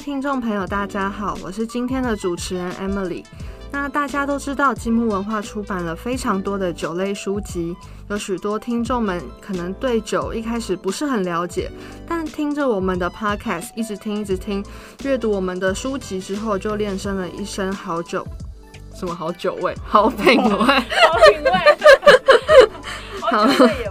[0.00, 3.22] 位听众朋友，大家好，我是今天的主持人 Emily。
[3.70, 7.76] 那大家都知道，积木文化出版了非常多的酒类书籍，
[8.08, 11.70] 有许多听众们可能对酒一开始不是很了解，
[12.08, 14.64] 但听着我们的 Podcast，一直听一直听，
[15.04, 18.26] 阅读我们的书籍之后，就练生了一身好酒，
[18.94, 20.64] 什么好酒味，好品味，好
[21.28, 21.52] 品味，
[23.30, 23.89] 好品味。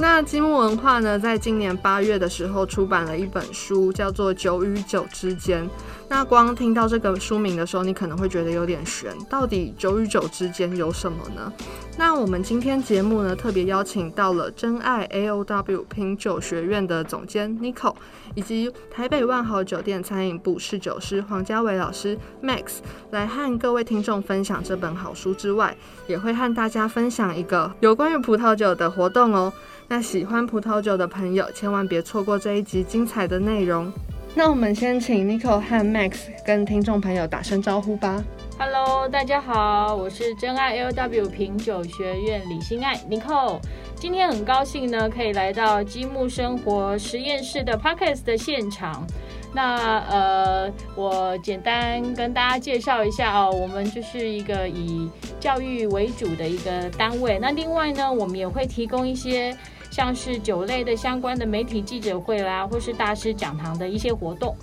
[0.00, 5.64] 那积木文化呢，在今年八月的时候出版了一本书，叫做《酒与酒之间》。
[6.08, 11.52] 那光听到这个书名的时候，你可能会觉得有点悬，到底酒与酒之间有什么呢？
[11.98, 17.92] 那我们今天节目呢，特别邀请到了真爱 A O W 品酒学院的总监 Nico，
[18.38, 22.76] 以及台北万豪酒店餐饮部侍酒师黄家伟老师 Max，
[23.10, 29.52] 来和各位听众分享这本好书之外，也会和大家分享一个有关于葡萄酒的活动哦。
[29.88, 33.92] 那喜欢葡萄酒的朋友，千万别错过这一集精彩的内容。
[34.38, 38.22] 那我们先请 Nico 和 Max 跟听众朋友打声招呼吧。
[38.56, 43.58] Hello，大家好，我是真爱 L W 品酒学院李心爱 Nico。
[43.96, 49.04] 今天很高兴呢，可以来到积木生活实验室的 Podcast 的现场。
[49.52, 57.40] 那呃，我简单跟大家介绍一下哦，我们就是一个以教育为主的一个单位。
[57.40, 59.52] 那另外呢，我们也会提供一些。
[59.90, 64.56] 像是酒类的相关的媒体记者会啦，或是大师讲堂的一些活动。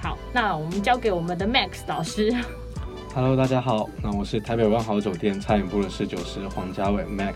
[0.00, 2.34] 好，那我们交给我们的 Max 老师。
[3.14, 7.34] Hello，大家好，那我是台北万豪酒店餐饮部的侍酒师黄家伟 Max。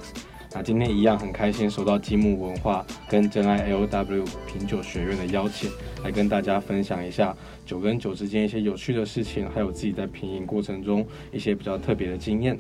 [0.53, 5.70] 那今天一样很开心，收到积木文化跟真爱 LW 品酒学院的邀请，
[6.03, 12.58] 来跟大家分享一下酒跟酒之间一些有趣的事情，还有自己在品饮过程中一些比较特别的经验。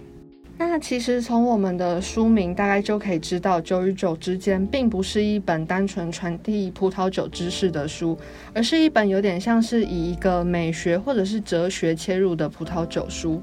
[0.62, 8.16] 那其实从我们的书名大概就可以知道，酒与酒之间并不是一本单纯传递葡萄酒知识的书，
[8.52, 13.42] 而是一本有点像是以一个美学或者是哲学切入的葡萄酒书。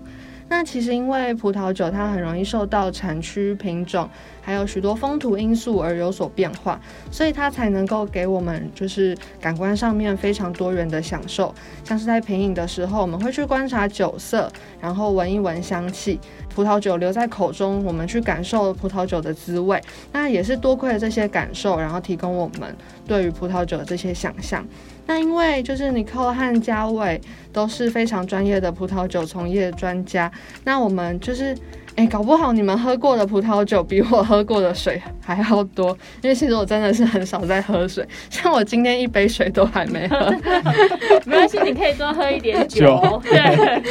[0.50, 4.09] 那其实因为葡萄酒它很容易受到产区、品种，
[4.41, 6.80] 还有许多风土因素而有所变化，
[7.12, 11.53] 所以它才能够给我们就是感官上面非常多元的享受。
[11.84, 14.50] 像是在品饮的时候，我们会去观察酒色，
[14.80, 16.18] 然后闻一闻香气，
[16.56, 19.81] 葡萄酒留在口中，我们去感受葡萄酒的滋味。
[20.14, 22.74] 那也是多亏了这些感受，然后提供我们
[23.06, 24.66] 对于葡萄酒的这些想象。
[25.07, 27.19] 那因为就是尼克和嘉伟
[27.51, 30.31] 都是非常专业的葡萄酒从业专家，
[30.63, 31.57] 那我们就是。
[31.97, 35.90] 哎，搞不好你们喝过的葡萄酒比我喝过的水还要多，
[36.22, 40.31] 因为其实我真的是很少在喝水，像我今天一杯水都还没喝。
[41.25, 43.01] 没关系，你可以多喝一点酒。
[43.25, 43.81] 对。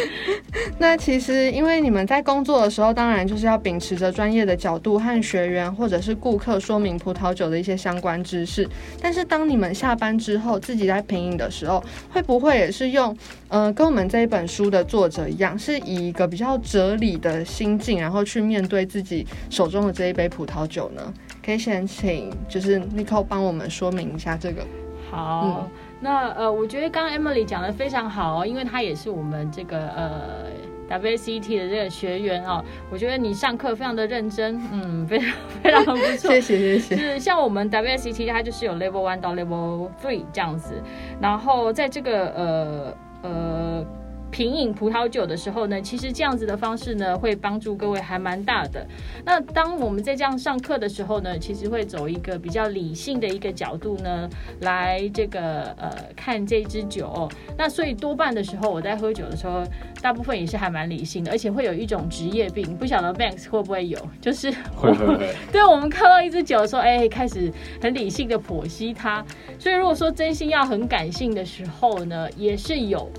[0.78, 8.68] 那其实因为你们在工作的时候，当然就是要秉持着专业的角度和学员或者是顾客说明葡萄酒的一些相关知识。
[9.00, 13.16] 但是当你们下班之后自己在品饮的时候，会不会也是用
[13.48, 18.00] 呃跟我们这一本书的作者一样，是以一个比较哲理的心境？
[18.00, 21.12] 然后去面对自己手中的这一杯葡萄酒呢？
[21.44, 24.66] 可以先请就是 Nicole 帮我们说明一下这个。
[25.08, 30.44] 好，那呃，我觉得刚刚 Emily 讲的非常好哦，因为她也是我们这个呃
[30.88, 32.62] WCT 的这个学员哦。
[32.90, 36.30] 我觉得你上课非常的认真，嗯，非常非常不错。
[36.30, 36.96] 谢谢谢谢。
[36.96, 40.82] 是像我们 WCT 它就是有 Level One 到 Level Three 这样子，
[41.20, 43.86] 然后在这个呃呃。
[44.36, 48.86] 品饮葡萄酒的时候呢，其实这样子的方式呢，会帮助各位还蛮大的。
[49.24, 54.28] 那当我们在这样上课的时候呢，其实会走一个比较理性的一个角度呢，
[54.60, 57.26] 来这个呃看这支酒。
[57.56, 59.64] 那所以多半的时候，我在喝酒的时候，
[60.02, 65.34] 大部分也是还蛮理性的，而且会有一种职业病，不晓得 Banks 会不会有，就是会会会。
[65.50, 69.24] 对我们看到一支酒的时候，哎，开始很理性的剖析它。
[69.58, 73.10] 所以如果说真心要很感性的时候呢，也是有。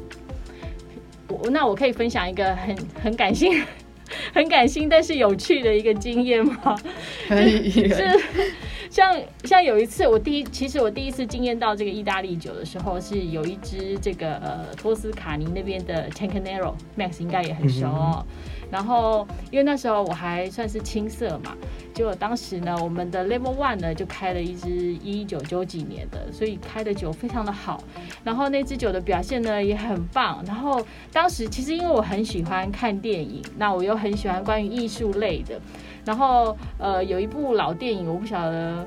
[1.44, 3.64] 我那我可以分享一个很很感性、
[4.34, 6.78] 很感性但是有趣的一个经验吗？
[7.28, 7.70] 可以。
[7.72, 8.04] 是
[8.90, 18.26] 像像有一次我第一，其实我第一次经验到这个意大利酒的时候，是有一支这个呃托斯卡尼那边的 Tancanero，Max 应该也很熟哦。
[18.70, 21.56] 然后，因为那时候我还算是青涩嘛，
[21.94, 27.82] 结果当时呢，我们的 Level One 呢就开了一支一九九几年的，所以开的酒非常的好。
[28.24, 30.44] 然后那支酒的表现呢也很棒。
[30.46, 35.60] 然后当时其实因为我很喜欢看电影，那我又很喜欢关于艺术类的。
[36.04, 38.86] 然后呃有一部老电影，我不晓得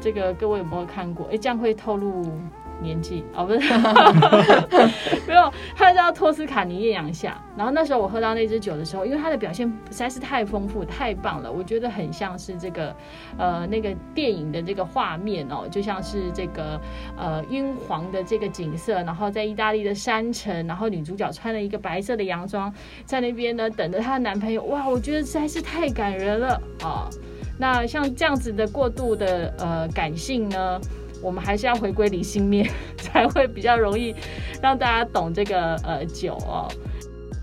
[0.00, 1.26] 这个各位有没有看过？
[1.30, 2.24] 哎，这样会透露
[2.80, 3.60] 年纪哦，不是，
[5.26, 7.40] 没有，它叫托斯卡尼艳阳下。
[7.56, 12.94] 然后那时候我喝到那支酒的时候，因为它的表现实在是太丰富、太棒了，我觉得很像是这个
[13.38, 16.80] 呃那个电影的这个画面哦，就像是这个
[17.16, 22.72] 呃晕黄的这个景色，然后在意大利的山城，然后女主角穿了一个白色的洋装，
[23.04, 24.62] 在那边呢等着她的男朋友。
[24.64, 27.08] 哇，我觉得实在是太感人了啊！
[27.58, 30.80] 那像这样子的过度的呃感性呢？
[31.22, 32.68] 我们还是要回归理性面，
[32.98, 34.14] 才会比较容易
[34.62, 36.70] 让大家懂这个呃酒哦。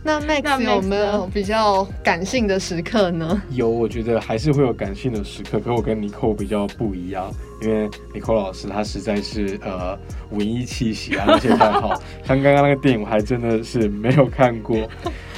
[0.04, 3.42] 那 Max 有没有比较感性的时刻呢？
[3.52, 5.60] 有，我觉得还是会有感性的时刻。
[5.60, 7.30] 可我跟 Nicole 比较不一样，
[7.62, 9.98] 因为 Nicole 老师他实在是呃
[10.30, 14.78] 文艺气息啊那些太好，像刚刚那个电影我还真的是没有看过。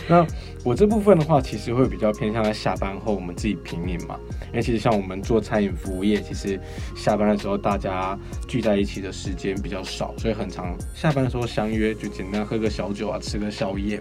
[0.08, 0.24] 那
[0.70, 4.20] 我这部分的话，其实会比较偏向在下班后我们自己品饮嘛，
[4.50, 6.62] 因为其实像我们做餐饮服务业，其实
[6.96, 8.16] 下班的时候大家
[8.48, 14.00] 聚在一起的时间比较少，所以很长下班的时候相约就简单喝个小酒啊，吃个宵夜。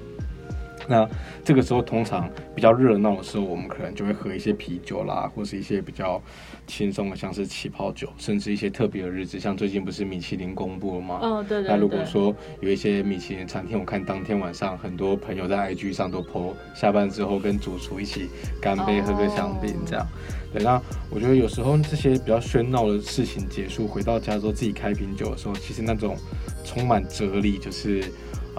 [0.88, 1.08] 那
[1.44, 6.20] 这个时候通常比较热闹的时候，我们可能就会喝一些啤酒啦，或是一些比较
[6.66, 11.20] 轻松的，像是起泡酒，甚至一些特别的日子，像最近不是米其林公布了吗？
[11.22, 11.68] 嗯，对对。
[11.68, 18.30] 那如果说有一些米其林餐厅，我看当天晚上很多朋友在 IG 上都 po 下班之后跟主厨一起
[18.60, 20.06] 干杯，喝个香槟这样。
[20.50, 20.80] 对，那
[21.10, 26.16] 我觉得有时候这些比较喧闹的事情结束，回到家之后自己开瓶酒的时候，其实那种
[26.64, 28.02] 充满哲理，就是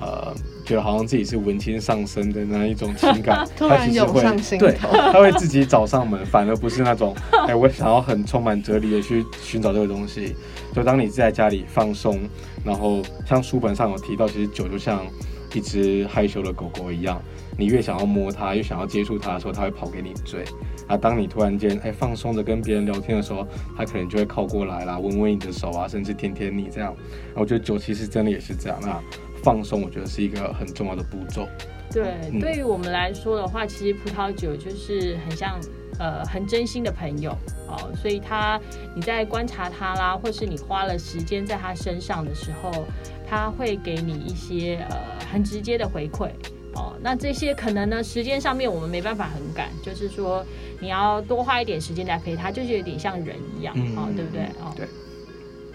[0.02, 0.34] 呃。
[0.66, 4.22] 觉得好像自己是文青上身的那一种情感， 他其实会
[4.60, 7.16] 对，他会自己找上门，反而不是那种
[7.48, 10.36] 哎，我想要很充满哲理的去寻找这个东西。
[10.72, 12.20] 就当你在家里放松，
[12.64, 15.04] 然后像书本上有提到，其实酒就像
[15.56, 17.20] 一只害羞的狗狗一样，
[17.58, 20.44] 你越想要摸它，越想要接触它的时候，它会跑给你追。
[20.86, 26.96] 啊，当你突然间哎放松的跟别人聊天的时候，它可能就会靠过来啦，闻闻你的手啊，甚至舔舔你这样。
[27.34, 29.02] 我觉得酒其实真的也是这样啊。
[29.44, 31.48] 放松，我觉得是一个很重要的步骤。
[31.92, 35.60] 对，对于我们来说的话，其实葡萄酒就是很像
[35.98, 37.32] 呃很真心的朋友
[37.68, 38.62] 哦，所以他
[38.96, 42.86] 你在观察他啦，或是你花了时间在他身上的时候，
[43.28, 44.98] 他会给你一些呃
[45.32, 46.30] 很直接的回馈
[46.76, 46.94] 哦。
[47.02, 50.46] 那这些可能呢，时间上面我们没办法很赶，就是说
[50.80, 54.44] 你要多花一点时间来陪他，就是有点像人一样哦，对不对？
[54.62, 54.88] 哦，对。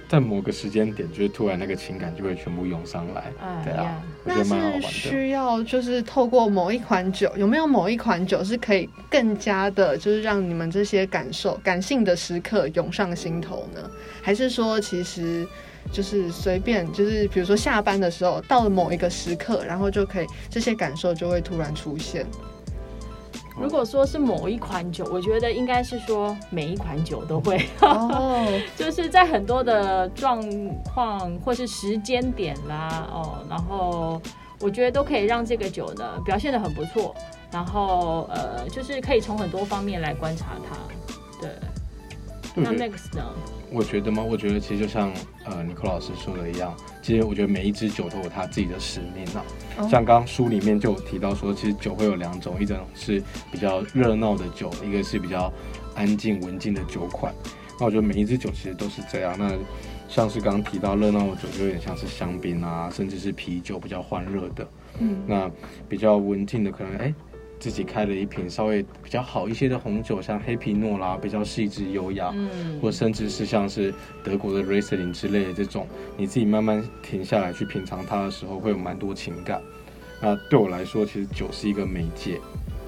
[0.08, 3.24] 在某个时间点，就是突然那个情感就会全部涌上来，
[3.64, 4.88] 对啊，我觉得蛮好玩的。
[4.88, 13.90] 需要就是透过某一款酒，有没有某一款酒是可以更加的，就是让你们这些感受、感性的时刻涌上心头呢？
[14.22, 15.46] 还是说，其实
[15.90, 22.26] 就是随便，就是比如说下班的时候，到了某一个时刻，然后就可以这些感受就会突然出现？
[23.56, 28.46] 如果说是某一款酒，我觉得应该是说每一款酒都会，哦，
[28.76, 30.42] 就是在很多的状
[30.82, 34.20] 况或是时间点啦，哦，然后
[34.60, 37.14] 我觉得都可以让这个酒呢表现的很不错，
[37.50, 40.76] 然后呃，就是可以从很多方面来观察它，
[41.40, 41.50] 对。
[42.56, 43.24] 那 Max 呢？
[43.74, 44.22] 我觉得吗？
[44.22, 45.12] 我觉得其实就像
[45.44, 46.72] 呃尼克老师说的一样，
[47.02, 49.42] 其实我觉得每一支酒都有它自己的使命啊。
[49.90, 55.52] 像刚刚书里面就有提到说，其实酒会有两种，一种是比较热闹的酒，一个是比较
[55.96, 57.34] 安静文静的酒款。
[57.80, 59.34] 那我觉得每一支酒其实都是这样。
[59.36, 59.50] 那
[60.08, 64.68] 像是刚刚提到热闹的酒，就有点像是香槟啊，甚至是啤酒比较欢热的。
[65.00, 65.24] 嗯。
[65.26, 65.50] 那
[65.88, 67.12] 比较文静的可能哎。
[67.64, 73.90] 自己开了一瓶稍微比较好一些的红酒，像黑皮诺啦，比较细致优雅，嗯，或甚至是像是
[74.22, 79.62] 德国的 Riesling 之类的这种，你自己慢慢停下来去品尝它的时候，会有蛮多情感。
[80.20, 82.38] 那对我来说，其实酒是一个媒介。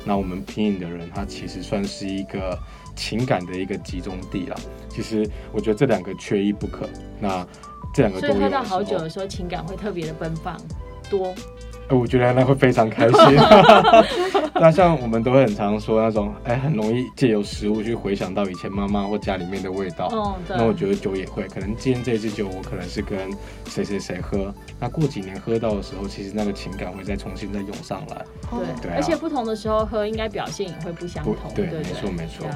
[0.04, 2.58] 那我们品饮的人，他其实算是一个
[2.94, 4.60] 情感的一个集中地了。
[4.90, 6.86] 其实我觉得这两个缺一不可。
[7.18, 7.46] 那
[7.94, 8.34] 这两个都有。
[8.34, 10.54] 所以喝到好酒的时候，情感会特别的奔放
[11.08, 11.34] 多。
[11.90, 13.16] 我觉得那会非常开心。
[14.58, 20.06] 那像我们都会很常说那种，哎，很容易借由食物去回想到以前妈妈或家里面的味道。
[20.06, 23.18] 哦，那我觉得酒也会，可能今天这支酒我可能是跟
[23.68, 28.24] 谁谁谁喝，那过几年喝到的时候，其实那个情感会再重新再涌上来。
[28.80, 31.34] 对，而且不同的时候喝，应该表现也会不相同。
[31.54, 32.46] 对，没错没错。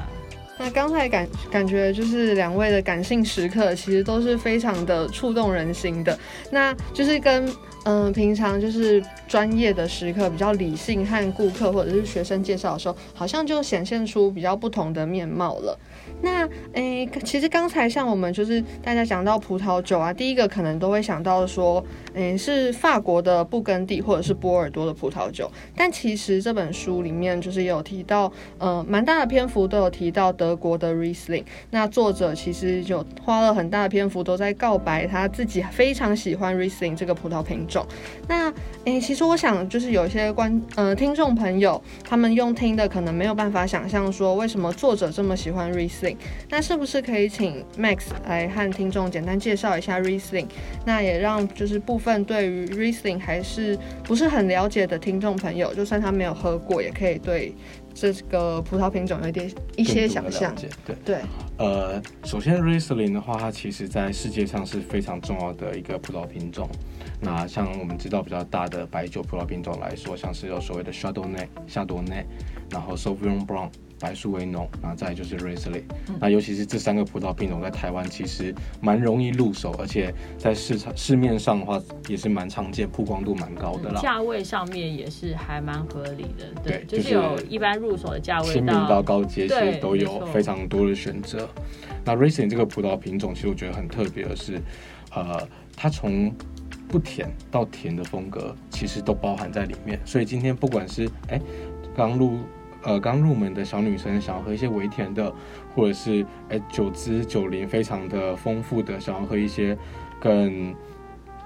[0.57, 6.17] 那刚才感感觉就是两位的感性时刻，其实都是非常的触动人心的。
[6.51, 7.47] 那就是跟
[7.83, 15.77] 嗯，平常就是专业的时刻，比较理性和顾客或者是学生介绍的时候，好像就显现出比较不同的面貌了。
[16.21, 25.51] 那诶，其实刚才像我们就是大家讲到葡萄酒啊，第一个可能都会想到说，诶，是法国的布根地或者是波尔多的葡萄酒。
[25.75, 31.43] 但其实这本书里面就是有提到，呃，蛮大的篇幅都有提到德国的 Riesling。
[31.71, 37.85] 那作者其实就花了很大的篇幅都在告白他自己非常喜欢 Riesling 这个葡萄品种。
[38.27, 38.53] 那
[38.85, 46.10] 诶，其实我想就是有一些观呃听众朋友，他们用听的可能没有办法想象说为什么作者这么喜欢 Riesling。
[46.49, 50.47] 那是不是可以请 Max 来和听众简单介绍一下 Riesling？
[50.85, 57.53] 那也让就是部分对于 Riesling 还是不是很了解的听众朋友，就算他没有喝过，也可以对
[57.93, 60.55] 这个葡萄品种有点一些想象。
[60.85, 61.17] 对对。
[61.57, 66.67] 呃，首先 Riesling 的话，它其实在世界上是非常重要的一个葡萄品种。
[67.19, 72.25] 那像我们知道比较大的白酒葡萄品种来说，像是有所谓的 Chardonnay、夏多内，
[72.71, 73.69] 然后 Sauvignon Blanc。
[74.01, 75.83] 白树为浓，然后再就是 Riesling，
[76.19, 84.01] 那尤其是这三个葡萄品种在台湾其实蛮容易入手，而且在市场市面上的话也是蛮常见，曝光度蛮高的啦。
[84.01, 91.47] 价位上面也是还蛮合理的，对，就是有一般入手的价位，亲民到高阶其实都有非常多的选择。
[92.03, 94.59] 那 Riesling 这个葡萄品种，其实我觉得很特别的是，
[95.13, 96.33] 呃，它从
[96.87, 101.39] 不甜到甜的风格其实都包含在里面，所以今天不管是哎
[101.95, 102.39] 刚入。
[102.83, 105.33] 呃，刚入门的小女生想要喝一些微甜的，
[105.75, 109.77] 或者是哎酒汁酒龄非常的丰富的，想要喝一些
[110.19, 110.75] 更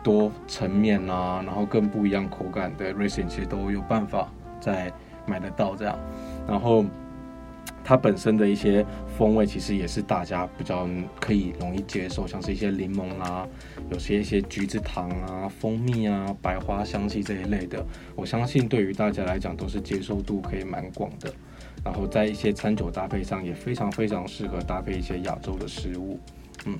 [0.04, 4.92] 多层面啊，然后更不一样口感的 Racing，其实都有办法在
[5.26, 6.00] 买得到这样，
[6.48, 6.86] 然后。
[7.86, 8.84] 它本身的一些
[9.16, 10.90] 风味其实也是大家比较
[11.22, 13.48] 可以容易接受，像是一些柠檬啦，
[13.92, 21.32] 有些一些橘子糖啊、蜂蜜啊、白花香气这一类的，我相信对于大家来讲都是接受度可以蛮广的。
[21.84, 26.20] 然后在一些餐酒搭配上也非常非常适合搭配一些亚洲的食物，
[26.66, 26.80] 嗯。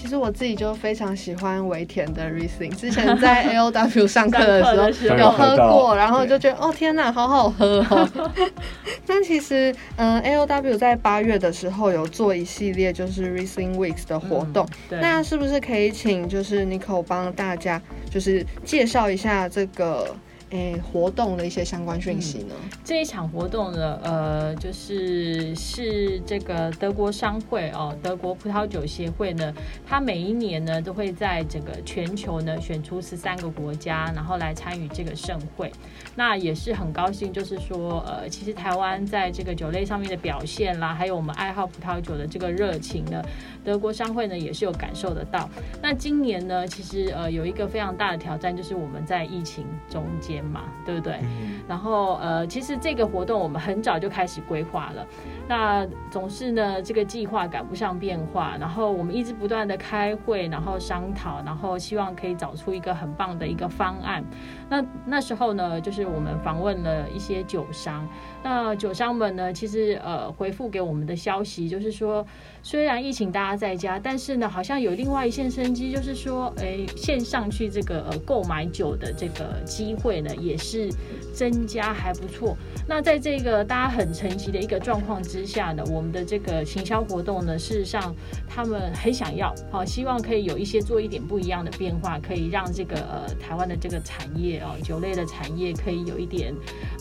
[0.00, 8.08] 其实我自己就非常喜欢维田的 Riesling，之前在 L W 上课的时候有喝过，然后就觉得哦天哪，好好喝哦。
[9.06, 20.14] 那其实嗯，L W 在八月的时候有做一系列就是 Riesling Weeks 的活动，那是不是可以请就是 Nico 帮大家就是介绍一下这个？
[20.50, 22.54] 诶，活动的一些相关讯息呢？
[22.82, 29.52] 这一场活动呢，呃，就是是这个德国商会哦，德国葡萄酒协会呢，
[29.86, 35.70] 它每一年呢都会在整个全球呢选出十三个国家，然后来参与这个盛会。
[36.16, 43.22] 那也是很高兴，就是说，呃，其实台湾在这个酒类上面的表现啦，还有我们爱好葡萄酒的这个热情呢，
[43.68, 45.46] 德国商会呢也是有感受得到。
[45.82, 50.38] 那今年呢，其实呃有一个非常大的挑战，就是我们在疫情中间。
[50.38, 51.18] 嘛，对不对？
[51.66, 55.06] 然后呃，其实这个活动我们很早就开始规划了，
[55.48, 64.22] 那总是呢这个计划赶不上变化，然后我们一直不断的开会，然后商讨，然后希望可以找出一个很棒的一个方案。
[64.68, 68.06] 那那时候呢，就是我们访问了一些酒商，
[68.42, 72.24] 那酒商们呢，其实呃回复给我们的消息就是说。
[72.60, 80.90] 虽然疫情大家在家，但是呢，好像有另外一线生机，就是说，哎，线上去这个呃购买酒的这个机会呢，也是
[81.32, 82.54] 增加还不错。
[82.86, 88.14] 那在这个大家很沉寂的一个状况之之下呢，我们的这个行销活动呢，事实上
[88.48, 96.52] 他们很想要，好，希望可以有一些做一点不一样的变化，可以让这个呃台湾的这个产业哦，酒类的产业可以有一点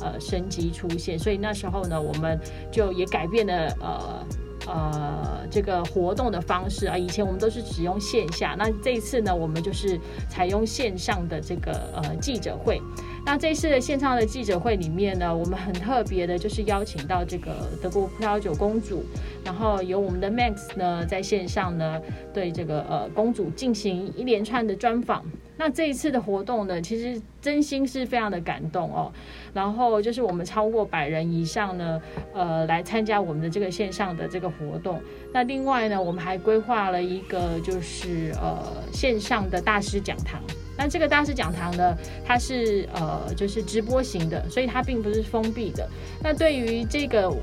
[0.01, 1.17] 呃升级出现。
[1.17, 2.39] 所以那时候呢，我们
[2.71, 4.27] 就也改变了呃。
[4.69, 12.81] 呃，这个活动的方式啊，以前我们都是只用线下，那这次呢，我们就是采用线上的这个呃记者会。
[13.29, 19.03] 那这次的线上的记者会里面呢，我们很特别的就是邀请到这个德国葡萄酒公主，
[19.43, 22.01] 然后由我们的 Max 呢在线上呢
[22.33, 25.25] 对这个呃公主进行一连串的专访。
[25.57, 29.11] 那这一次的活动呢，其实真心是非常的感动哦。
[29.53, 32.01] 然后就是我们超过百人以上呢，
[32.33, 35.01] 呃，来参加我们的这个线上的这个活动。
[35.33, 40.41] 那另外呢，我们还规划了一个就是呃线上的大师讲堂。
[40.77, 45.89] 那这个大师讲堂呢，它是呃就是直播型的，所以它并不是封闭的。
[46.21, 47.33] 那对于这个。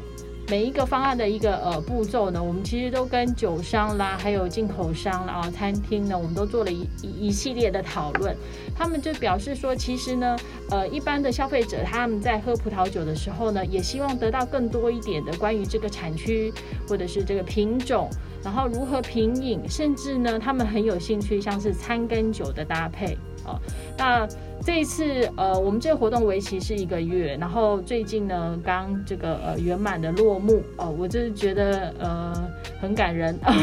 [0.46, 8.36] 每一个方案的一个呃步骤呢，我们其实都跟酒商啦，还有进口商啊、餐厅呢，我们都做了一一一系列的讨论。
[8.76, 10.36] 他们就表示说，其实呢，
[10.70, 16.52] 呃，一般的消费者他们在喝葡萄酒的时候呢，也希望得到更多一点的关于这个产区
[16.86, 18.10] 或者是这个品种，
[18.42, 23.16] 然后如何品饮，甚至呢，他们很有兴趣像是餐跟酒的搭配。
[23.44, 23.60] 啊。
[23.96, 24.26] 那
[24.64, 33.54] 这一次呃，我们这个活动为期是一个月，然后最近呢刚这个呃圆满的落幕哦，我就是觉得呃很感人啊，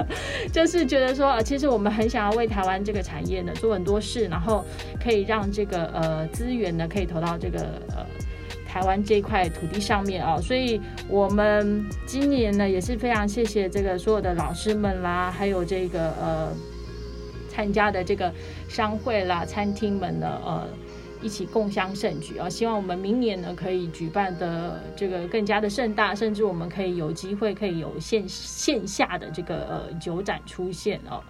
[0.52, 4.64] 就是觉得说啊其实我们很想要为台湾这个产业呢做很多事，然后
[5.02, 8.06] 可以让这个呃资源呢可以投到这个呃。
[8.72, 16.52] 台湾这块土地上面啊，所以我们今年呢也是非常谢谢这个所有的老师们啦，还有这个呃
[17.50, 18.32] 参加的这个
[18.68, 20.68] 商会啦、餐厅们呢，呃
[21.20, 22.48] 一起共襄盛举啊！
[22.48, 31.20] 希望我们明年呢可以举办的这个更加的盛大，甚至我们可以有机会可以有线线下的这个呃酒展出现哦。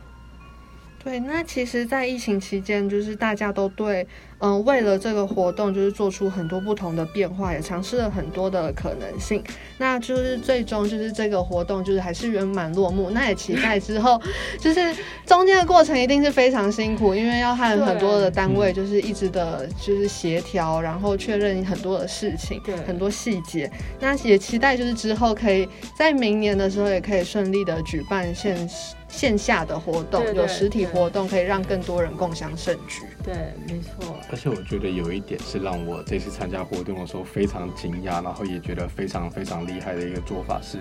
[1.02, 4.06] 对，那其实，在疫情期间，就是大家都对，
[4.38, 9.42] 嗯，为了这个活动，就是做出很多不同的变化，也尝试了很多的可能性。
[9.78, 13.08] 那就是最终，就是这个活动，就是还是圆满落幕。
[13.10, 14.20] 那也期待之后，
[14.60, 23.72] 就是中间的过程一定是非常辛苦，因为要和很多的单位，就是一直的，就是协调，然后确认很多的事情，对，很多细节。
[24.00, 25.66] 那也期待就是之后可以
[25.96, 28.94] 在明年的时候，也可以顺利的举办现实。
[29.10, 33.02] 线下的活动有实体活动，可以让更多人共享盛举。
[33.24, 33.34] 对，
[33.66, 34.16] 没错。
[34.30, 40.78] 而且我觉得有一点是让我这次参加活动的时候非常惊讶，然后也觉得非常非常厉害的一个做法是，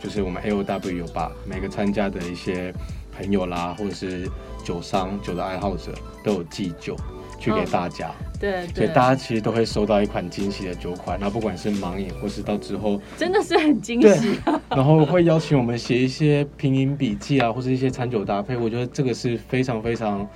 [0.00, 2.72] 就是我们 A O W 有把每个参加的一些
[3.16, 4.28] 朋友啦，或者是
[4.64, 6.96] 酒商、酒的爱好者都有寄酒。
[7.36, 8.10] 去给大家，
[8.44, 11.18] 对，所以大家其实都会收到一款惊喜的酒款。
[11.18, 14.38] 那不管是盲饮，或是到之后，真的是很惊喜。
[14.68, 18.56] 然后会邀请我们写一些拼音笔记啊，或是一些餐酒搭配。
[18.56, 20.28] 我觉得这个是非常非常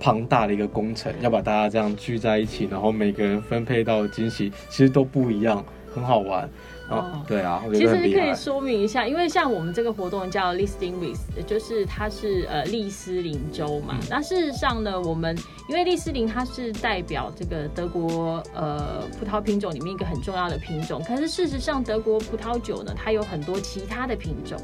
[0.00, 6.48] 庞大的一个工程，要把大家这样聚在一起，然后每个人分配到惊喜，其实都不一样，很好玩。
[6.88, 13.98] 哦，对啊，其实可以说明一下，因为像我们这个活动叫 Listing with，就是它是呃利斯林州嘛。
[14.10, 15.36] 那事实上呢，我们
[15.68, 24.58] 因为利斯林它是代表这个德国呃葡萄品种里面一个很重要的品种，可是事实上德国葡萄酒呢，它有很多其他的品种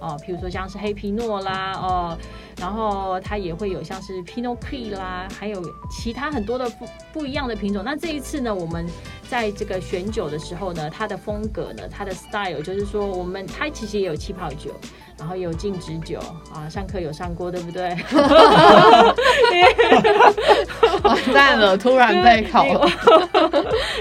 [0.00, 2.18] 哦，譬如说像是黑皮诺啦哦，
[2.58, 7.82] 然后它也会有像是 Pinot c r i 啦，还有其他很多的不不一样的品种。
[7.84, 8.86] 那这一次呢，我们
[9.28, 14.70] 在这个选酒的时候呢，它的风格呢，它的 style 就是说，我们它其实也有气泡酒。
[15.16, 16.18] 然后有静止酒
[16.52, 17.88] 啊，上课有上过，对不对？
[21.04, 22.90] 完蛋了，突然被考 了。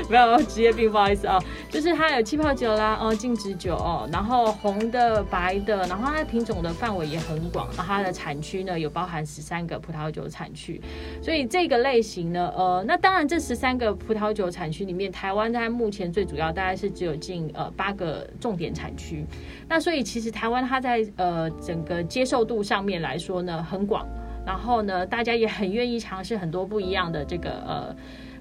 [0.10, 1.39] 没有职业病，不好意思啊。
[1.70, 7.68] 就是它有气泡酒啦，哦，静止酒哦，然后红的、白的，然后它的品种的范围也很广。
[7.77, 10.81] 然后它的产区呢，有包含十三个葡萄酒产区。
[11.22, 19.23] 所以这个类型呢，呃，那当然这十三个葡萄酒产区里面，台湾它目前最主要大概是只有近呃八个重点产区。
[19.69, 24.05] 那所以其实台湾它在呃整个接受度上面来说呢很广，
[24.45, 27.95] 然后呢大家也很愿意尝试很多不一样的这个呃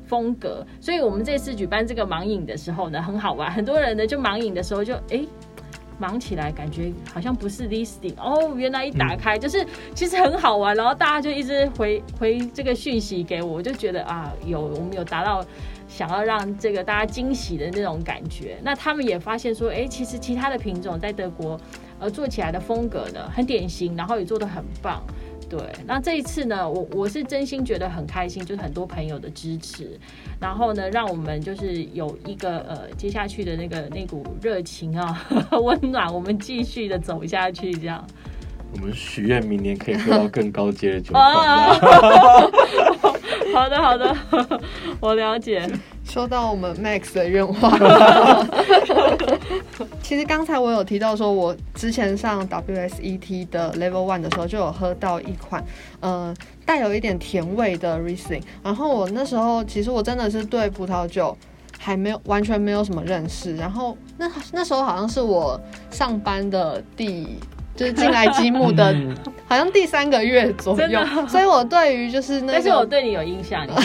[0.07, 5.25] 风格，所以我们这次举办这个盲饮的时候呢很好玩，很多人呢就盲饮的时候就哎
[6.03, 15.45] 忙起来，感觉好像不是 listing 哦，原来一打开就是其实很好玩，然后大家就一直回回这个讯息给我，我就觉得啊有我们有达到。
[15.89, 21.61] 想要让这个大家惊喜的那种感觉，那他们也发现说，哎，其实其他的品种在德国，
[21.99, 25.03] 呃，做起来的风格呢很典型，然后也做得很棒，
[25.53, 25.61] 对。
[25.87, 30.01] 那这一次呢，我我是真心觉得很开心，就是很多朋友的支持，
[30.41, 35.27] 然后呢，让我们就是有一个呃接下去的那个那股热情啊，
[35.63, 38.03] 温暖，我们继续的走下去，这样。
[38.73, 41.13] 我们许愿明年可以喝到更高阶的酒。
[43.53, 44.17] 好的，好的，
[45.01, 45.69] 我了解。
[46.05, 47.73] 说到我们 Max 的愿望，
[50.03, 55.65] 其实刚才我有提到说，我之前上 WSET 的 Level One 的时候，就有喝到一款，
[56.01, 56.35] 呃，
[56.67, 58.43] 带有一点甜味的 Riesling。
[58.63, 61.37] 然后我那时候其实我真的是对葡萄酒
[61.79, 63.57] 还没有完全没有什么认识。
[63.57, 65.61] 然后那那时候好像是我
[65.91, 67.39] 上班的第。
[67.75, 68.95] 就是进来积木的，
[69.49, 73.83] 好像第三个月左右，所以我对于就是那，但是我对你有印象，你看，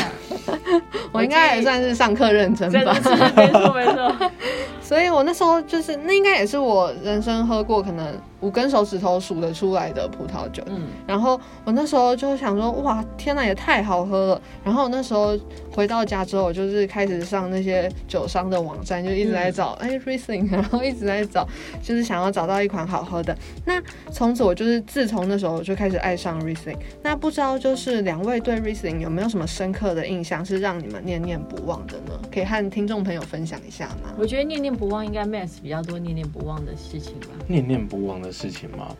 [1.11, 2.93] 我应该也算是上课认真吧，
[3.35, 4.31] 没错没错，
[4.81, 8.15] 所以我那时候就是那应该也是我人生喝过可能。
[8.41, 14.41] 五根手指头数得出来的葡萄酒，嗯，然后我那时候就想说，哇，天呐，也太好喝了。
[14.63, 15.35] 然后那时候
[15.73, 21.47] 回到家之后，我就是开始上那些酒商的网站，就一直在找，哎，Riesling， 然后一直在找，
[21.81, 23.35] 就是想要找到一款好喝的。
[23.65, 23.81] 那
[24.11, 26.77] 从此我就是自从那时候就开始爱上 Riesling。
[27.01, 32.19] 那不知道就是两位对 Riesling 有没有什么深刻的印象，是让你们念念不忘的呢？
[32.31, 34.13] 可以和听众朋友分享一下吗？
[34.17, 37.27] 我觉得念念不忘应该 Max 比较多念念不忘的事情吧。
[37.47, 38.27] 念念不忘的。
[38.37, 38.95] 事情吗？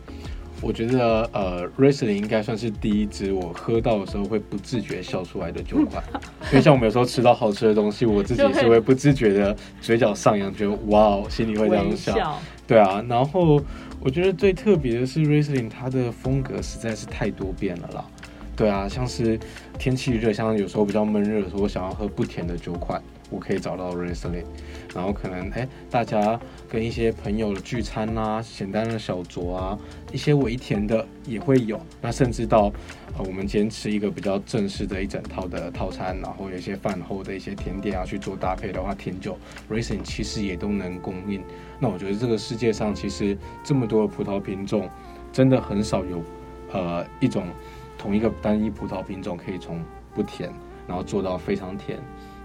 [0.60, 6.02] 我觉得呃，Riesling 应该算是第一支我喝到的时候会不自觉笑出来的酒款，
[6.50, 12.40] 因为像我们有时候吃到好吃的东西，我自己是会不自觉的嘴角上扬，觉得哇哦，心里会这样笑。
[12.66, 13.62] 对啊，然后
[14.00, 18.04] 我觉得最特别的是 Riesling，它的风格实在是太多变了啦。
[18.58, 19.38] 对啊，像是
[19.78, 23.00] 天气热，像有时候比较闷热的时候，我想要喝不甜的酒款。
[23.30, 24.42] 我可以找到 Riesling，
[24.94, 29.78] 然后可能哎，大家跟一些朋友的聚餐啊，简单的小酌啊，
[30.10, 31.78] 一些微甜的也会有。
[32.00, 32.72] 那甚至到
[33.16, 39.38] 呃，我们今天吃一个比较正式的一整套的套餐，然后有一些饭后的一些甜点啊去做搭配的话，甜酒
[39.70, 41.40] Riesling 其实也都能供应。
[41.78, 44.88] 那我觉得这个世界上其实这么多的葡萄品种，
[45.32, 46.24] 真的很少有
[46.72, 47.44] 呃一种
[47.98, 49.84] 同一个单一葡萄品种可以从
[50.14, 50.50] 不甜，
[50.86, 51.98] 然后做到非常甜。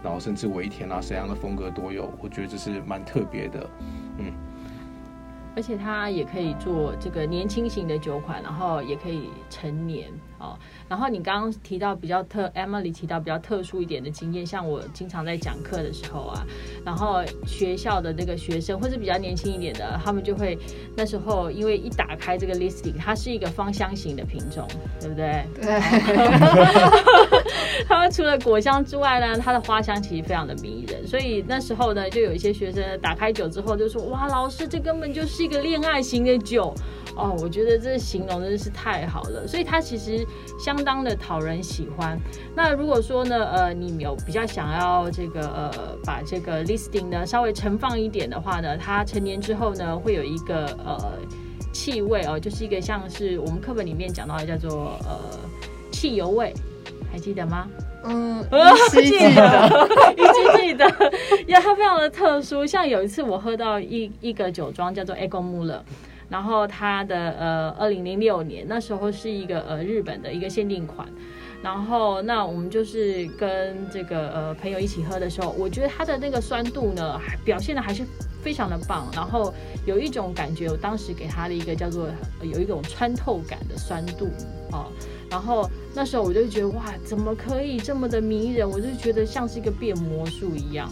[0.03, 3.69] 然后甚至微甜啊，什么样的风格都有，我觉得这是蛮特别的，
[4.17, 4.33] 嗯。
[5.55, 10.11] 而且它也可以做这个年轻型的酒款，然后也可以成年
[10.43, 10.57] 哦。
[10.87, 16.45] 然后你刚刚提到比较特，Emily 提到比较特殊一点的经验，像我经常在讲课的时候啊，
[16.85, 20.57] 然后学校的那个学生或是比较年轻一点的，他们就会
[20.95, 24.67] 那时候因为一打开这个 listing，它是一个芳香型的品种，
[24.99, 25.45] 对不对？
[25.61, 25.79] 对。
[27.87, 36.73] 他们除了果香之外呢，它的花香其实非常的迷人，所以那时候呢，就有一些学生打开酒之后就说：“哇，老师，这根本就是一个恋爱型的酒
[37.15, 40.25] 哦！”我觉得这形容真的是太好了，所以它其实
[40.59, 42.19] 相当的讨人喜欢。
[42.55, 45.71] 那如果说呢，呃，你有比较想要这个呃，
[46.03, 51.17] 把这个 listing 呢稍微盛放一点的话呢，它成年之后呢，会有一个呃
[51.71, 55.19] 气味哦，就是一个像是我们课本里面讲到的叫做呃
[55.91, 56.53] 汽油味。
[57.11, 57.67] 还记得吗？
[58.05, 60.89] 嗯，依稀 记得，依稀记得，
[61.45, 62.65] 因为 它非常的特殊。
[62.65, 65.83] 像有一次我喝到一一个酒庄叫做 e g o m u l e r
[66.33, 71.07] 然后它的呃二零零六年那时候是一个呃日本的一个限定款，
[71.61, 78.03] 然后那我们就是跟这个呃朋友一起喝的时候，我觉得它的那个酸度呢，表现的还是
[78.41, 79.53] 非常的棒，然后
[79.85, 82.09] 有一种感觉，我当时给它的一个叫做
[82.41, 84.27] 有一种穿透感的酸度
[84.71, 84.87] 啊。
[85.29, 88.67] 然后那时候我就觉得哇，怎么可以这么的迷人？
[88.67, 90.91] 我就觉得像是一个变魔术一样。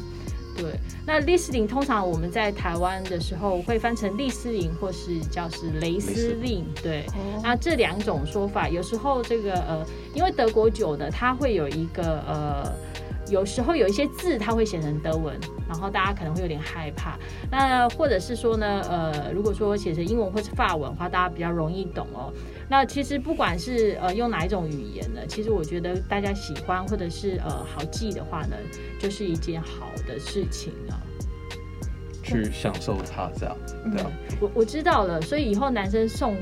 [0.61, 6.63] 对，那丽斯林通常我们在台湾的时候会翻成丽斯林，或是叫是雷司令。
[6.83, 7.05] 对，
[7.41, 12.90] 那这两种说法，有时候这个呃，因为德国酒呢，它会有一个呃。
[13.31, 17.17] 有时候有一些字它会写成德文，然后大家可能会有点害怕。
[17.49, 22.31] 那或者是说呢，呃，如果说写成英文或是法文的话，大家比较容易懂哦。
[22.69, 28.55] 那其实不管是呃用哪一种语言呢，其实我觉得大家喜欢或者是呃好记的话呢，
[28.99, 30.99] 就是一件好的事情啊。
[32.23, 33.57] 去享受它这样，
[33.91, 34.11] 对啊。
[34.39, 36.35] 我我知道了，所以以后男生送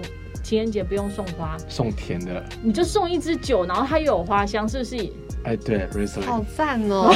[0.50, 4.96] 情人节不用送花，送甜的，你就送一支酒，然后它又有花香，是不是？
[5.44, 7.14] 哎，对，Riesling，好赞哦，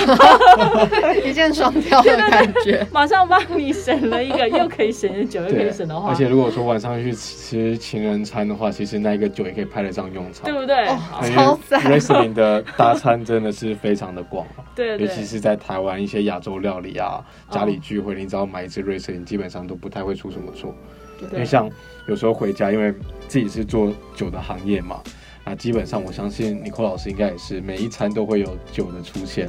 [1.25, 6.09] 一箭双雕的感觉，马上帮你省了一个，又可以省酒，又可以省的话。
[6.09, 10.85] 而且如果说晚上去吃情人餐的话，其实那一个酒也可以派得上用场，对不对？
[11.33, 17.19] 超赞，Riesling 的大餐真的是非常的广， 对，尤其是在台湾一些亚洲料理啊，
[17.49, 20.73] 家里聚会，你只要买一支 Riesling，基本上都不太会出什么错。
[21.31, 21.69] 因为像
[22.07, 22.93] 有时候回家，因为
[23.27, 25.01] 自己是做酒的行业嘛。
[25.45, 29.45] 那基本上，我相信尼克老师应该也是每一餐都会有酒的出现，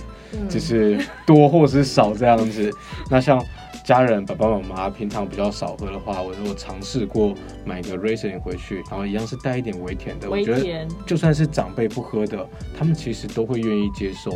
[0.49, 2.69] 只是多或是少这样子。
[3.09, 3.41] 那像
[3.85, 7.33] 家人爸爸妈妈平常比较少喝的话，我我尝试过
[7.65, 10.29] 买个 Riesling 回去，然后一样是带一点微甜的。
[10.29, 12.45] 我觉得就算是长辈不喝的，
[12.77, 14.33] 他们其实都会愿意接受。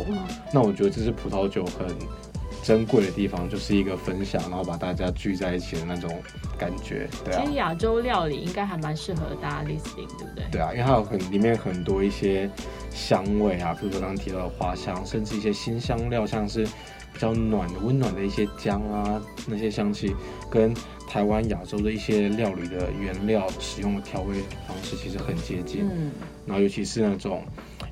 [0.53, 2.28] 那我觉得这是葡萄酒很。
[2.61, 6.21] 珍贵的地方就是一个分享，然后把大家聚在一起的那种
[6.57, 7.41] 感觉，对啊。
[7.41, 10.45] 其实亚洲料理应该还蛮适合大家 listening，对不对？
[10.51, 12.49] 对啊，因为它有很里面很多一些
[12.91, 16.65] 香味啊，比如说刚刚提到的花香，甚至一些新香料，像是
[17.13, 20.15] 比较暖的、温暖的一些姜啊，那些香气
[20.49, 20.73] 跟
[21.07, 24.35] 台湾亚洲的一些料理的原料使用的调味
[24.67, 25.89] 方式其实很接近。
[25.89, 26.11] 嗯。
[26.45, 27.43] 然后尤其是那种。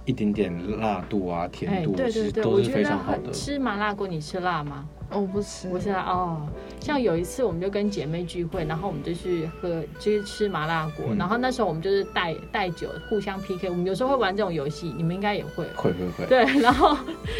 [0.07, 3.29] 一点点辣度啊，甜度其实都是非常好的。
[3.31, 4.87] 吃麻辣锅，你吃辣吗？
[5.09, 6.47] 我不吃，我现在哦。
[6.79, 11.13] 像有一次，我们就跟姐妹聚会，然后我们就去喝，就是吃麻辣锅。
[11.17, 13.69] 然后那时候我们就是带带酒，互相 PK。
[13.69, 15.65] 我们有时候会玩这种游戏，你们应该也会。
[15.75, 16.25] 会会会。
[16.27, 16.95] 对，然后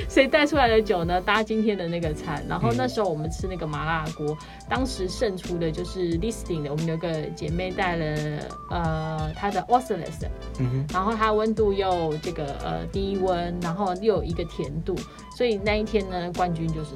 [0.09, 1.21] 谁带出来的酒呢？
[1.21, 2.43] 搭今天的那个餐。
[2.49, 4.37] 然后那时候我们吃那个麻辣锅，
[4.69, 6.71] 当时胜出的就是 Listing 的。
[6.71, 8.39] 我们有个姐妹带了
[8.71, 10.27] 呃她的 o s l e s
[10.59, 10.85] 嗯哼。
[10.93, 14.95] 然后它温度又这个呃低温，然后又有一个甜度，
[15.37, 16.91] 所以那一天呢，冠军就是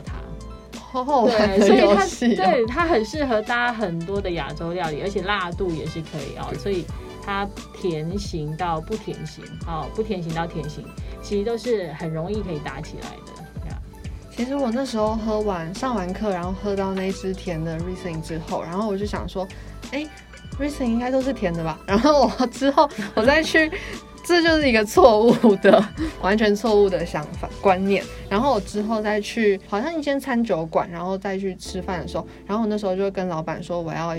[1.25, 6.53] 对，所以它对它很适合搭很多的亚洲料理，而且辣度也是可以哦。
[6.59, 6.85] 所以
[7.23, 10.83] 它甜型到不甜型，哦，不甜型到甜型，
[11.21, 13.41] 其实都是很容易可以打起来的。
[14.33, 19.47] 其实我那时候喝完上完课，然后喝到那支甜的 Rising 之后，然后我就想说，
[19.91, 20.07] 哎
[20.57, 21.77] ，Rising 应该都是甜的吧？
[21.85, 23.69] 然后我之后我再去，
[24.23, 25.83] 这就是一个错误的，
[26.21, 28.03] 完全错误的想法观念。
[28.29, 34.15] 然后我之后再去，好像一间餐酒馆，然后再去吃饭的时候，然后我那时候就跟老板说我要。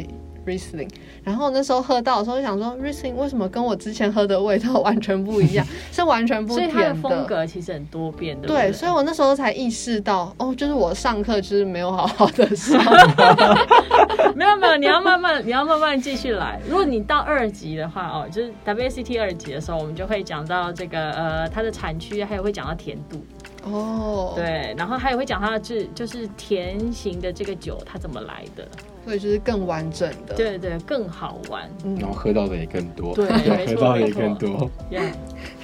[0.47, 0.89] Riesling，
[1.23, 5.67] 然后那时候喝到的时候就想说，Riesling 为什么跟我之前喝的味道完全不一样？
[5.93, 6.73] 是完全不甜的。
[6.73, 8.49] 所以它的风格其实很多变的。
[8.49, 12.83] 对，所以我那时候才意识到，哦，就是我上课就是没有好好的上。
[14.35, 16.61] 没有没有，你要慢慢，你要慢慢继续来。
[16.69, 23.25] 如果你到二级的话，哦，就是 WCT 二级的时候，我们就会讲到这个呃它的产区，还有会讲到甜度。
[23.65, 24.33] 哦。
[24.35, 28.67] 对，然后还有会讲它的制，就是甜型的这个酒它怎么来的。
[29.05, 33.27] 所以就是更完整的，对对，更好玩，然后喝到的也更多，对，
[33.67, 34.71] 喝到的也更多。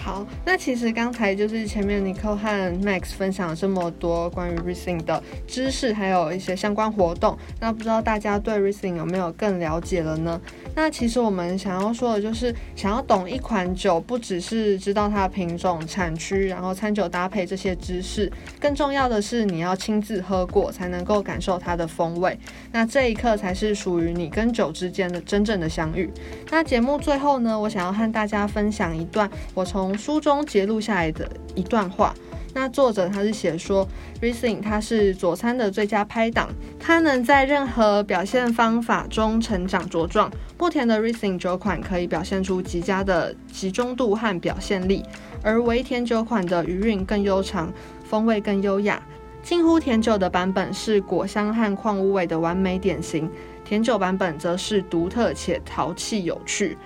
[0.00, 7.36] 好，那其实刚才就是前面 Nicole 和 Max 分享了这么多关于 Racing 的知识，还有一些相关活动。
[7.60, 10.40] 那不知道大家对 Racing 有没有更了解了呢？
[10.74, 22.38] 那其实我们想要说的就是，想要懂一款酒，不只是知道它的品种、产区，然后餐酒搭配这些知识，更重要的是你要亲自喝过，才能够感受它的风味。
[22.72, 26.08] 那这一刻才是属于你跟酒之间的真正的相遇。
[26.50, 32.14] 那节目最后呢，我想要和大家分享一段我从从书中截录下来的一段话。
[32.52, 33.88] 那作者他是写说
[34.20, 40.30] ，Rising 它是佐餐的最佳拍档，它能在任何表现方法中成长茁壮。
[40.58, 45.02] 不甜的 Riesling 酒款可以表现出极佳的集中度和表现力，
[45.42, 47.72] 而微甜酒款的余韵更悠长，
[48.04, 49.02] 风味更优雅。
[49.42, 53.30] 近乎甜酒的版本是果香和矿物味的完美典型，
[53.64, 56.76] 甜酒版本则是独特且淘气有趣。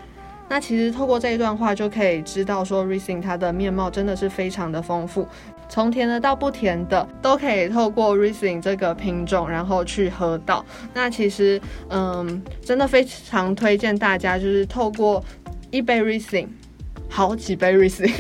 [0.53, 5.27] 那其实透过这一段话就可以知道，说 Riesling 它的面貌真的是非常的丰富，
[5.67, 10.63] 从甜的到不甜的都可以透过 Riesling 这个品种然后去喝到。
[10.93, 15.25] 那其实，嗯，真的非常推荐大家，就是透过
[15.71, 16.49] 一杯 Riesling，
[17.09, 18.13] 好几杯 Riesling，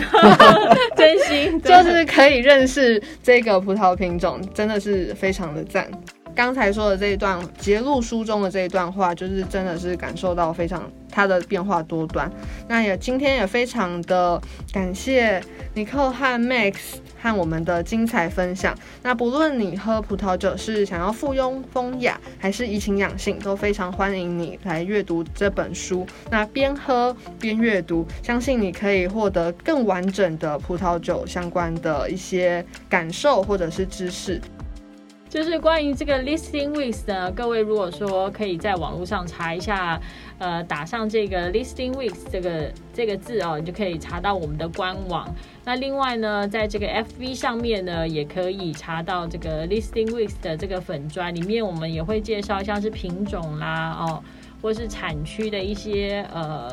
[0.97, 5.87] 真心就是可以认识这个葡萄品种，真的是非常的赞。
[6.35, 12.31] 刚才说的这一段揭露书中的这一段话，就是真的是感受到非常它的变化多端。
[12.69, 14.41] 那也今天也非常的
[14.73, 15.43] 感谢
[15.75, 16.75] 尼克和 Max
[17.21, 18.75] 和我们的精彩分享。
[19.03, 26.07] 那不论你喝葡萄酒是想要附庸风雅，还是怡情养性，都非常欢迎你来阅读这本书。
[26.31, 34.41] 那边喝边阅读，相信你可以获得更完整的葡萄酒相关的一些感受或者是知识。
[35.33, 39.99] 就是关于这个 listing weeks 呢，各位如果说可以在网络上查一下，
[40.37, 45.27] 呃，打上这个 listing weeks 这个这个字哦，你就可以查到我们的官网。
[45.65, 54.23] 那另外呢，在这个 FV 上面呢，也可以查到这个 listing weeks 的这个粉砖里面，我们也会介绍像是品种啦，哦，
[54.61, 56.71] 或是产区的一些呃。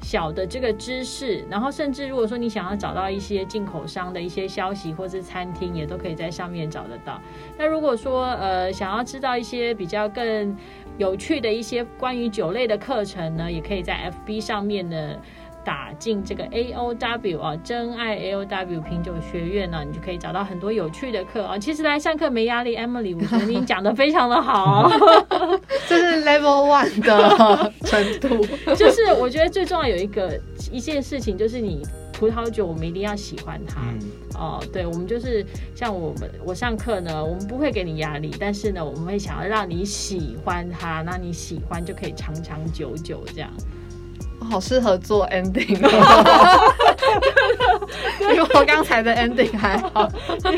[0.00, 7.20] 小的这个知识，然后甚至如果说你想要找到一些进口商的一些消息，或是餐厅，也都可以在上面找得到。
[7.56, 10.56] 那如果说呃想要知道一些比较更
[10.96, 15.16] 有趣的一些关于酒类的课程呢，也可以在 FB 上面呢。
[15.64, 21.58] 打进这个 A O W 啊，真爱 A O W 品酒学院呢，你就可以找到很多有趣的课啊。
[21.58, 24.90] 其实来上课没压力，Emily，我觉得你讲的非常的好，
[25.88, 28.46] 这是 Level One 的 程度。
[28.74, 30.40] 就是我觉得最重要有一个
[30.70, 33.80] 一件事情，就是你葡萄酒，我们一定要喜欢它
[34.38, 34.62] 哦。
[34.72, 35.44] 对，我们就是
[35.74, 43.50] 像我们我上课呢，我们不会给你压力，但是呢，我们会想要让你喜欢它，那你喜欢就可以长长久久这样。
[44.44, 45.76] 好适合做 ending，
[48.20, 50.08] 因为我刚才的 ending 还好，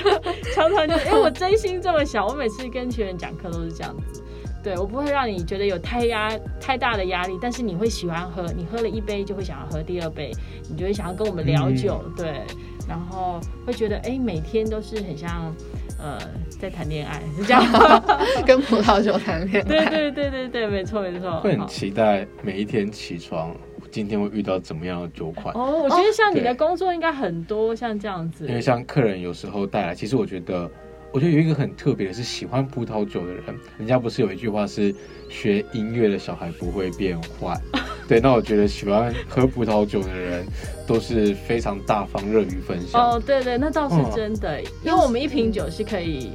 [0.54, 4.22] 常常就因为我真心这么想，我每次跟学员讲课都是这样子，
[4.62, 10.30] 对我不会让你觉得有太压太大的压力，但是你会喜欢喝，你喝了一杯就会想要喝第二杯，
[10.68, 12.42] 你就会想要跟我们聊酒，对，
[12.88, 15.52] 然后会觉得哎，每天都是很像
[15.98, 16.18] 呃
[16.60, 17.64] 在谈恋爱，是这样，
[18.46, 23.54] 跟葡萄酒谈恋爱，对对对对对，没错没错，会很期待每一天起床。
[23.90, 25.54] 今天会遇到怎么样的酒款？
[25.54, 28.46] 哦，我觉得像你的工作应该很多像这样子。
[28.46, 30.70] 因为像客人有时候带来，其实我觉得，
[31.12, 33.42] 我觉得有一个很特别的是，喜欢葡萄酒的人，
[33.78, 34.94] 人家不是有一句话是
[35.28, 37.60] 学音乐的小孩不会变坏。
[38.08, 40.44] 对，那我觉得喜欢喝葡萄酒的人
[40.86, 43.00] 都是非常大方、乐于分享。
[43.00, 46.32] 哦，对对，那倒是真的，因为我们一瓶酒是可以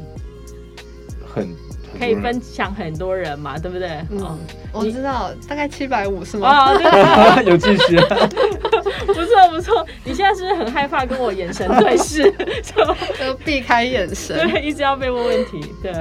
[1.25, 1.47] 很。
[1.97, 3.89] 可以分享很多人嘛，对不对？
[4.11, 4.37] 嗯，
[4.71, 6.73] 我知道，大概七百五是吗？
[7.45, 7.97] 有继续，
[9.07, 9.85] 不错不错。
[10.03, 12.31] 你现在是不是很害怕跟我眼神对视？
[12.61, 15.61] 就避开眼神，对，一直要被问问题。
[15.81, 15.93] 对，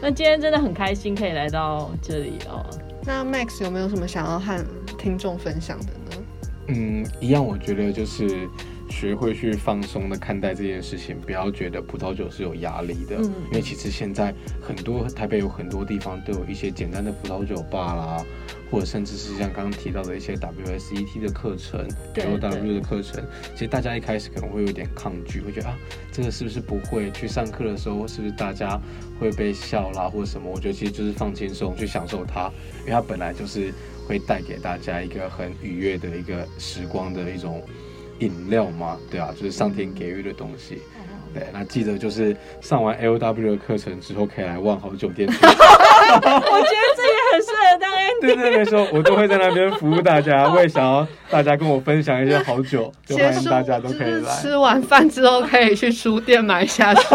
[0.00, 2.64] 那今天真的很开心可以来到这里哦。
[3.04, 4.64] 那 Max 有没有什么想要和
[4.98, 6.22] 听众分享的呢？
[6.68, 8.48] 嗯，一样，我觉得就是
[8.92, 13.16] 学会去放松的看待这件事情，不要觉得葡萄酒是有压力的。
[13.16, 18.24] 嗯，因为其实现在很多台北有很多地方都有一些简单的葡萄酒吧啦，
[18.70, 23.24] 或者甚至是像刚刚提到的一些 WSET 的课程、LW 的课程。
[23.54, 25.78] 其实大家一开始可能会有点抗拒，会觉得啊，
[26.12, 27.10] 这个是不是不会？
[27.12, 28.78] 去上课的时候是不是大家
[29.18, 30.48] 会被笑啦，或者什么？
[30.48, 33.72] 我觉得其实就是放轻松，去享受它，因为它本来就是。
[34.04, 37.62] 会带给大家一个很愉悦的一个时光的一种
[38.22, 38.96] 饮料吗？
[39.10, 40.80] 对啊，就是上天给予的东西。
[41.34, 45.26] 对，那记得就是上完 L W 的课程之后，可以来万豪酒店。
[45.32, 47.21] 我觉得这也
[47.78, 47.90] 当。
[48.20, 54.32] 对对对，说我都会在那边服务大家，我也想要大家跟我分享一些好酒， 就欢迎大家都可以来。
[54.40, 57.14] 吃完饭之后可以去书店买下书。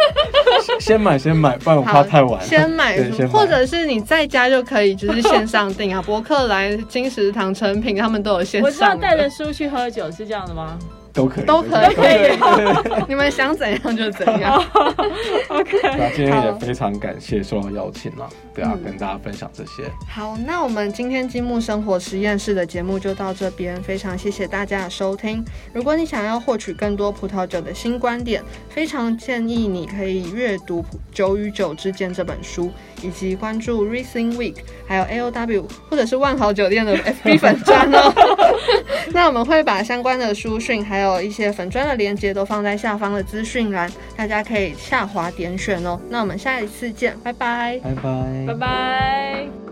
[0.78, 2.40] 先买先买，不然我怕太晚。
[2.44, 2.96] 先买，
[3.32, 6.02] 或者是你在家就可以，就是线上订啊。
[6.02, 8.66] 博客来、金石堂、成品他们都有线上。
[8.66, 10.78] 我知道带着书去喝酒是这样的吗？
[11.12, 14.62] 都可以，都可以，可以， 你们想怎样就怎样。
[15.48, 19.84] OK，那今天也非常感谢受到邀请了，对啊，跟大家分享这些。
[20.08, 25.44] 好，那我们今天积木生活实验室的节目就到这边，非常谢谢大家的收听。
[25.74, 30.80] 如果你想要获取更多葡萄酒的新观点，非常建议你可以阅读
[31.12, 32.70] 《酒与酒之间》这本书，
[33.02, 38.10] 以及关注 Racing Week，还有 A O W 或者是万豪酒店的 FB 粉专哦。
[39.12, 41.01] 那我们会把相关的书讯还有。
[41.02, 46.00] 有一些粉砖的链接都放在下方的资讯栏，大家可以下滑点选哦。
[46.08, 49.71] 那我们下一次见，拜拜，拜拜，拜拜。